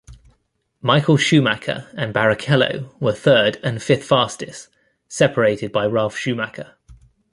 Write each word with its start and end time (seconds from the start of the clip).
Michael 0.81 1.15
Schumacher 1.15 1.91
and 1.95 2.11
Barrichello 2.11 2.91
were 2.99 3.13
third 3.13 3.59
and 3.61 3.83
fifth 3.83 4.03
fastest, 4.03 4.67
separated 5.07 5.71
by 5.71 5.85
Ralf 5.85 6.17
Schumacher. 6.17 6.73